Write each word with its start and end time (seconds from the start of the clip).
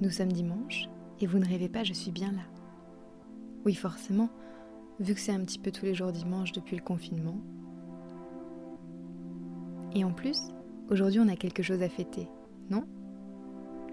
Nous 0.00 0.10
sommes 0.10 0.32
dimanche 0.32 0.88
et 1.20 1.26
vous 1.26 1.38
ne 1.38 1.46
rêvez 1.46 1.68
pas, 1.68 1.82
je 1.82 1.92
suis 1.92 2.12
bien 2.12 2.30
là. 2.30 2.42
Oui, 3.64 3.74
forcément, 3.74 4.28
vu 5.00 5.14
que 5.14 5.20
c'est 5.20 5.32
un 5.32 5.40
petit 5.40 5.58
peu 5.58 5.72
tous 5.72 5.84
les 5.84 5.94
jours 5.94 6.12
dimanche 6.12 6.52
depuis 6.52 6.76
le 6.76 6.82
confinement. 6.82 7.38
Et 9.94 10.04
en 10.04 10.12
plus, 10.12 10.52
aujourd'hui 10.90 11.18
on 11.18 11.28
a 11.28 11.36
quelque 11.36 11.64
chose 11.64 11.82
à 11.82 11.88
fêter, 11.88 12.28
non? 12.70 12.84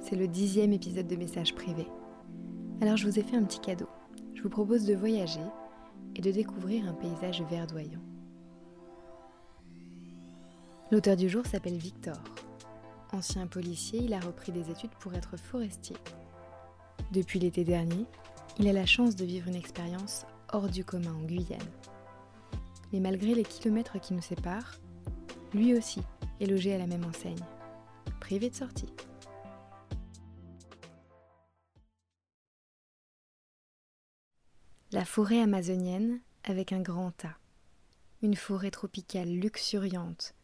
C'est 0.01 0.15
le 0.15 0.27
dixième 0.27 0.73
épisode 0.73 1.07
de 1.07 1.15
Message 1.15 1.55
privé. 1.55 1.87
Alors 2.81 2.97
je 2.97 3.07
vous 3.07 3.17
ai 3.17 3.23
fait 3.23 3.37
un 3.37 3.43
petit 3.43 3.59
cadeau. 3.59 3.87
Je 4.35 4.43
vous 4.43 4.49
propose 4.49 4.85
de 4.85 4.93
voyager 4.93 5.39
et 6.15 6.21
de 6.21 6.29
découvrir 6.29 6.87
un 6.87 6.93
paysage 6.93 7.41
verdoyant. 7.49 8.01
L'auteur 10.91 11.15
du 11.15 11.29
jour 11.29 11.43
s'appelle 11.47 11.77
Victor. 11.77 12.21
Ancien 13.15 13.47
policier, 13.47 14.01
il 14.03 14.13
a 14.13 14.19
repris 14.19 14.51
des 14.51 14.69
études 14.69 14.93
pour 14.99 15.13
être 15.13 15.37
forestier. 15.37 15.95
Depuis 17.13 17.39
l'été 17.39 17.63
dernier, 17.63 18.05
il 18.59 18.67
a 18.67 18.73
la 18.73 18.85
chance 18.85 19.15
de 19.15 19.23
vivre 19.23 19.47
une 19.47 19.55
expérience 19.55 20.25
hors 20.51 20.67
du 20.67 20.83
commun 20.83 21.13
en 21.13 21.23
Guyane. 21.23 21.61
Mais 22.91 22.99
malgré 22.99 23.33
les 23.33 23.45
kilomètres 23.45 24.01
qui 24.01 24.13
nous 24.13 24.21
séparent, 24.21 24.75
lui 25.53 25.73
aussi 25.73 26.01
est 26.41 26.45
logé 26.45 26.75
à 26.75 26.77
la 26.77 26.87
même 26.87 27.05
enseigne, 27.05 27.39
privé 28.19 28.49
de 28.49 28.55
sortie. 28.55 28.91
La 34.91 35.05
forêt 35.05 35.39
amazonienne 35.39 36.19
avec 36.43 36.73
un 36.73 36.81
grand 36.81 37.13
A. 37.23 37.37
Une 38.21 38.35
forêt 38.35 38.71
tropicale 38.71 39.29
luxuriante, 39.29 40.35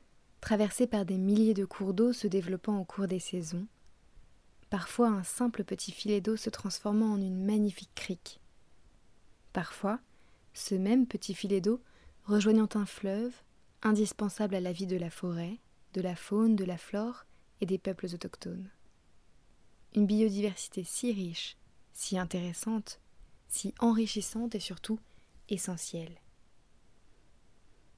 traversée 0.41 0.87
par 0.87 1.05
des 1.05 1.17
milliers 1.17 1.53
de 1.53 1.65
cours 1.65 1.93
d'eau 1.93 2.11
se 2.11 2.27
développant 2.27 2.79
au 2.79 2.83
cours 2.83 3.07
des 3.07 3.19
saisons, 3.19 3.67
parfois 4.69 5.07
un 5.07 5.23
simple 5.23 5.63
petit 5.63 5.91
filet 5.91 6.19
d'eau 6.19 6.35
se 6.35 6.49
transformant 6.49 7.13
en 7.13 7.21
une 7.21 7.45
magnifique 7.45 7.93
crique. 7.95 8.41
Parfois, 9.53 9.99
ce 10.53 10.75
même 10.75 11.07
petit 11.07 11.35
filet 11.35 11.61
d'eau 11.61 11.79
rejoignant 12.25 12.69
un 12.73 12.85
fleuve, 12.85 13.33
indispensable 13.83 14.55
à 14.55 14.59
la 14.59 14.71
vie 14.71 14.87
de 14.87 14.97
la 14.97 15.09
forêt, 15.09 15.59
de 15.93 16.01
la 16.01 16.15
faune, 16.15 16.55
de 16.55 16.65
la 16.65 16.77
flore 16.77 17.25
et 17.61 17.65
des 17.65 17.77
peuples 17.77 18.07
autochtones. 18.13 18.69
Une 19.93 20.05
biodiversité 20.05 20.83
si 20.83 21.11
riche, 21.11 21.57
si 21.93 22.17
intéressante, 22.17 22.99
si 23.47 23.73
enrichissante 23.79 24.55
et 24.55 24.59
surtout 24.59 24.99
essentielle. 25.49 26.17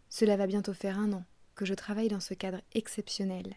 Cela 0.10 0.38
va 0.38 0.48
bientôt 0.48 0.74
faire 0.74 0.98
un 0.98 1.14
an 1.14 1.26
que 1.56 1.66
je 1.66 1.74
travaille 1.74 2.08
dans 2.08 2.20
ce 2.20 2.34
cadre 2.34 2.62
exceptionnel, 2.74 3.56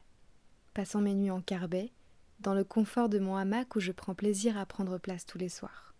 passant 0.74 1.00
mes 1.00 1.14
nuits 1.14 1.30
en 1.30 1.40
carbet 1.40 1.92
dans 2.40 2.54
le 2.54 2.64
confort 2.64 3.08
de 3.08 3.18
mon 3.18 3.36
hamac 3.36 3.76
où 3.76 3.80
je 3.80 3.92
prends 3.92 4.14
plaisir 4.14 4.58
à 4.58 4.66
prendre 4.66 4.98
place 4.98 5.24
tous 5.24 5.38
les 5.38 5.48
soirs, 5.48 5.94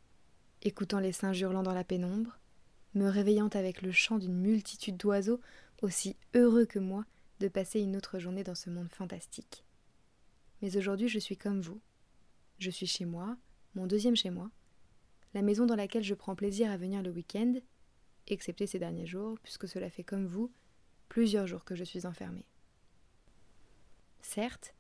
écoutant 0.63 1.01
les 1.01 1.13
singes 1.13 1.41
hurlant 1.41 1.63
dans 1.63 1.73
la 1.73 1.85
pénombre, 1.85 2.39
me 2.95 3.09
réveillant 3.09 3.49
avec 3.49 3.83
le 3.83 3.93
chant 3.93 4.19
d'une 4.19 4.37
multitude 4.37 4.97
d'oiseaux 4.97 5.41
aussi 5.83 6.17
heureux 6.35 6.67
que 6.67 6.79
moi 6.79 7.05
de 7.41 7.49
passer 7.49 7.81
une 7.81 7.97
autre 7.97 8.19
journée 8.19 8.45
dans 8.45 8.55
ce 8.55 8.71
monde 8.71 8.91
fantastique. 8.91 9.65
Mais 10.63 10.77
aujourd'hui 10.77 11.09
je 11.09 11.19
suis 11.19 11.37
comme 11.37 11.61
vous. 11.61 11.81
Je 12.59 12.71
suis 12.71 12.87
chez 12.87 13.05
moi, 13.05 13.37
mon 13.75 13.87
deuxième 13.87 14.17
chez 14.17 14.31
moi, 14.31 14.51
la 15.35 15.43
maison 15.43 15.67
dans 15.67 15.77
laquelle 15.77 16.03
je 16.03 16.15
prends 16.15 16.35
plaisir 16.35 16.71
à 16.71 16.79
venir 16.79 17.03
le 17.03 17.11
week-end, 17.11 17.55
excepté 18.27 18.67
ces 18.67 18.79
derniers 18.79 19.07
jours, 19.07 19.39
puisque 19.43 19.69
cela 19.69 19.91
fait 19.91 20.05
comme 20.05 20.27
vous 20.27 20.51
plusieurs 21.09 21.47
jours 21.47 21.65
que 21.65 21.75
je 21.75 21.85
suis 21.85 22.07
enfermée. 22.07 22.47
Certes, 24.21 24.75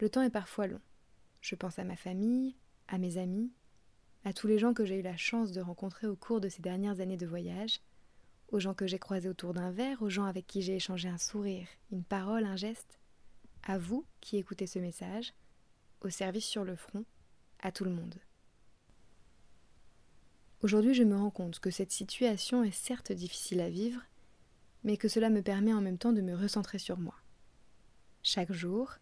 le 0.00 0.08
temps 0.08 0.22
est 0.22 0.30
parfois 0.30 0.66
long. 0.66 0.80
Je 1.40 1.54
pense 1.54 1.78
à 1.78 1.84
ma 1.84 1.96
famille, 1.96 2.56
à 2.88 2.98
mes 2.98 3.18
amis, 3.18 3.52
à 4.24 4.32
tous 4.32 4.46
les 4.46 4.58
gens 4.58 4.74
que 4.74 4.84
j'ai 4.84 4.98
eu 4.98 5.02
la 5.02 5.16
chance 5.16 5.52
de 5.52 5.60
rencontrer 5.60 6.06
au 6.06 6.16
cours 6.16 6.40
de 6.40 6.48
ces 6.48 6.62
dernières 6.62 7.00
années 7.00 7.16
de 7.16 7.26
voyage, 7.26 7.80
aux 8.48 8.60
gens 8.60 8.74
que 8.74 8.86
j'ai 8.86 8.98
croisés 8.98 9.28
autour 9.28 9.54
d'un 9.54 9.70
verre, 9.70 10.02
aux 10.02 10.10
gens 10.10 10.24
avec 10.24 10.46
qui 10.46 10.62
j'ai 10.62 10.76
échangé 10.76 11.08
un 11.08 11.18
sourire, 11.18 11.66
une 11.90 12.04
parole, 12.04 12.44
un 12.44 12.56
geste, 12.56 12.98
à 13.62 13.78
vous 13.78 14.06
qui 14.20 14.36
écoutez 14.36 14.66
ce 14.66 14.78
message, 14.78 15.34
au 16.00 16.10
service 16.10 16.46
sur 16.46 16.64
le 16.64 16.76
front, 16.76 17.04
à 17.60 17.72
tout 17.72 17.84
le 17.84 17.90
monde. 17.90 18.16
Aujourd'hui, 20.62 20.94
je 20.94 21.02
me 21.02 21.16
rends 21.16 21.30
compte 21.30 21.58
que 21.58 21.70
cette 21.70 21.92
situation 21.92 22.64
est 22.64 22.70
certes 22.70 23.12
difficile 23.12 23.60
à 23.60 23.68
vivre, 23.68 24.00
mais 24.84 24.96
que 24.96 25.08
cela 25.08 25.30
me 25.30 25.42
permet 25.42 25.72
en 25.72 25.80
même 25.80 25.98
temps 25.98 26.12
de 26.12 26.20
me 26.20 26.36
recentrer 26.36 26.78
sur 26.78 26.98
moi. 26.98 27.14
Chaque 28.22 28.52
jour, 28.52 28.98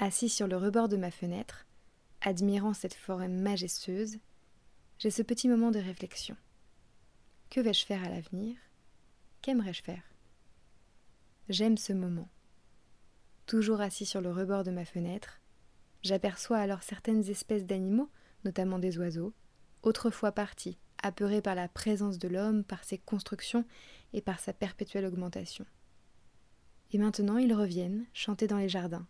Assis 0.00 0.28
sur 0.28 0.46
le 0.46 0.56
rebord 0.56 0.88
de 0.88 0.96
ma 0.96 1.10
fenêtre, 1.10 1.66
admirant 2.20 2.72
cette 2.72 2.94
forêt 2.94 3.26
majestueuse, 3.26 4.18
j'ai 5.00 5.10
ce 5.10 5.22
petit 5.22 5.48
moment 5.48 5.72
de 5.72 5.80
réflexion. 5.80 6.36
Que 7.50 7.60
vais-je 7.60 7.84
faire 7.84 8.04
à 8.04 8.08
l'avenir? 8.08 8.56
Qu'aimerais-je 9.42 9.82
faire? 9.82 10.04
J'aime 11.48 11.76
ce 11.76 11.92
moment. 11.92 12.28
Toujours 13.46 13.80
assis 13.80 14.06
sur 14.06 14.20
le 14.20 14.30
rebord 14.30 14.62
de 14.62 14.70
ma 14.70 14.84
fenêtre, 14.84 15.40
j'aperçois 16.04 16.58
alors 16.58 16.84
certaines 16.84 17.28
espèces 17.28 17.66
d'animaux, 17.66 18.08
notamment 18.44 18.78
des 18.78 18.98
oiseaux, 18.98 19.34
autrefois 19.82 20.30
partis, 20.30 20.78
apeurés 21.02 21.42
par 21.42 21.56
la 21.56 21.66
présence 21.66 22.20
de 22.20 22.28
l'homme, 22.28 22.62
par 22.62 22.84
ses 22.84 22.98
constructions 22.98 23.64
et 24.12 24.20
par 24.20 24.40
sa 24.40 24.52
perpétuelle 24.52 25.06
augmentation. 25.06 25.66
Et 26.92 26.98
maintenant 26.98 27.36
ils 27.36 27.54
reviennent, 27.54 28.06
chanter 28.12 28.46
dans 28.46 28.58
les 28.58 28.68
jardins, 28.68 29.06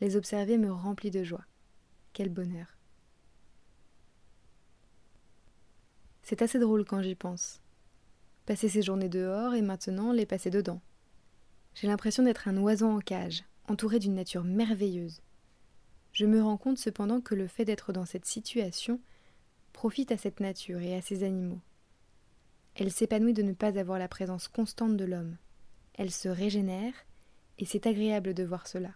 les 0.00 0.16
observer 0.16 0.58
me 0.58 0.72
remplit 0.72 1.10
de 1.10 1.24
joie. 1.24 1.44
Quel 2.12 2.28
bonheur. 2.28 2.76
C'est 6.22 6.42
assez 6.42 6.58
drôle 6.58 6.84
quand 6.84 7.02
j'y 7.02 7.14
pense. 7.14 7.60
Passer 8.46 8.68
ces 8.68 8.82
journées 8.82 9.08
dehors 9.08 9.54
et 9.54 9.62
maintenant 9.62 10.12
les 10.12 10.26
passer 10.26 10.50
dedans. 10.50 10.80
J'ai 11.74 11.86
l'impression 11.86 12.22
d'être 12.22 12.48
un 12.48 12.56
oiseau 12.56 12.88
en 12.88 13.00
cage, 13.00 13.44
entouré 13.68 13.98
d'une 13.98 14.14
nature 14.14 14.44
merveilleuse. 14.44 15.20
Je 16.12 16.26
me 16.26 16.42
rends 16.42 16.56
compte 16.56 16.78
cependant 16.78 17.20
que 17.20 17.34
le 17.34 17.46
fait 17.46 17.64
d'être 17.64 17.92
dans 17.92 18.06
cette 18.06 18.24
situation 18.24 19.00
profite 19.72 20.10
à 20.10 20.16
cette 20.16 20.40
nature 20.40 20.80
et 20.80 20.96
à 20.96 21.02
ces 21.02 21.22
animaux. 21.22 21.60
Elle 22.78 22.92
s'épanouit 22.92 23.32
de 23.32 23.42
ne 23.42 23.54
pas 23.54 23.78
avoir 23.78 23.98
la 23.98 24.06
présence 24.06 24.48
constante 24.48 24.98
de 24.98 25.04
l'homme. 25.06 25.38
Elle 25.94 26.10
se 26.10 26.28
régénère, 26.28 26.92
et 27.58 27.64
c'est 27.64 27.86
agréable 27.86 28.34
de 28.34 28.44
voir 28.44 28.66
cela. 28.66 28.90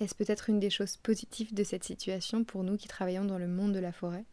Est-ce 0.00 0.16
peut-être 0.16 0.50
une 0.50 0.58
des 0.58 0.70
choses 0.70 0.96
positives 0.96 1.54
de 1.54 1.62
cette 1.62 1.84
situation 1.84 2.42
pour 2.42 2.64
nous 2.64 2.76
qui 2.76 2.88
travaillons 2.88 3.24
dans 3.24 3.38
le 3.38 3.46
monde 3.46 3.72
de 3.72 3.78
la 3.78 3.92
forêt? 3.92 4.24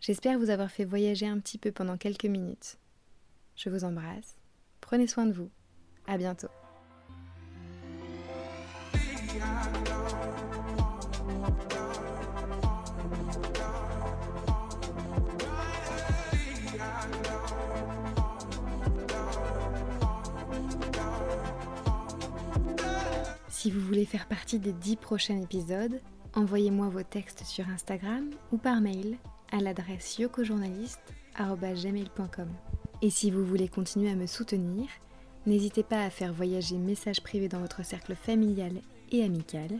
J'espère 0.00 0.38
vous 0.38 0.50
avoir 0.50 0.70
fait 0.70 0.84
voyager 0.84 1.26
un 1.26 1.40
petit 1.40 1.58
peu 1.58 1.72
pendant 1.72 1.96
quelques 1.96 2.24
minutes. 2.24 2.78
Je 3.56 3.68
vous 3.68 3.84
embrasse. 3.84 4.36
Prenez 4.80 5.08
soin 5.08 5.26
de 5.26 5.32
vous. 5.32 5.50
À 6.06 6.18
bientôt. 6.18 6.48
Si 23.60 23.70
vous 23.70 23.82
voulez 23.82 24.06
faire 24.06 24.26
partie 24.26 24.58
des 24.58 24.72
10 24.72 24.96
prochains 24.96 25.38
épisodes, 25.38 26.00
envoyez-moi 26.34 26.88
vos 26.88 27.02
textes 27.02 27.44
sur 27.44 27.68
Instagram 27.68 28.30
ou 28.52 28.56
par 28.56 28.80
mail 28.80 29.18
à 29.52 29.60
l'adresse 29.60 30.18
yokojournaliste.com. 30.18 32.48
Et 33.02 33.10
si 33.10 33.30
vous 33.30 33.44
voulez 33.44 33.68
continuer 33.68 34.10
à 34.10 34.14
me 34.14 34.24
soutenir, 34.24 34.88
n'hésitez 35.44 35.82
pas 35.82 36.02
à 36.02 36.08
faire 36.08 36.32
voyager 36.32 36.78
messages 36.78 37.20
privés 37.20 37.48
dans 37.48 37.60
votre 37.60 37.84
cercle 37.84 38.14
familial 38.14 38.80
et 39.12 39.22
amical. 39.22 39.78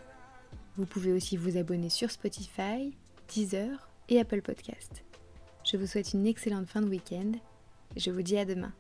Vous 0.77 0.85
pouvez 0.85 1.15
aussi 1.15 1.39
vous 1.39 1.57
abonner 1.57 1.89
sur 1.89 2.11
Spotify, 2.11 2.95
Deezer 3.33 3.89
et 4.11 4.21
Apple 4.21 4.43
Podcast. 4.43 5.03
Je 5.65 5.79
vous 5.79 5.87
souhaite 5.87 6.13
une 6.13 6.27
excellente 6.27 6.69
fin 6.69 6.83
de 6.83 6.91
week-end 6.91 7.33
je 7.97 8.11
vous 8.11 8.21
dis 8.21 8.37
à 8.37 8.45
demain. 8.45 8.75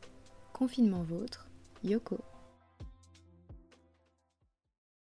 Confinement 0.52 1.04
vôtre, 1.04 1.48
Yoko. 1.84 2.18